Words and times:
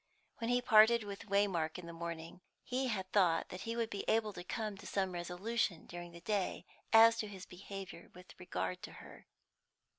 When 0.39 0.49
he 0.49 0.63
parted 0.63 1.03
with 1.03 1.27
Waymark 1.29 1.77
in 1.77 1.85
the 1.85 1.93
morning, 1.93 2.41
he 2.63 2.87
had 2.87 3.11
thought 3.11 3.49
that 3.49 3.61
he 3.61 3.75
would 3.75 3.91
be 3.91 4.03
able 4.07 4.33
to 4.33 4.43
come 4.43 4.75
to 4.79 4.87
some 4.87 5.11
resolution 5.11 5.85
during 5.85 6.11
the 6.11 6.21
day 6.21 6.65
as 6.91 7.17
to 7.17 7.27
his 7.27 7.45
behaviour 7.45 8.09
with 8.15 8.33
regard 8.39 8.81
to 8.81 8.93
her. 8.93 9.27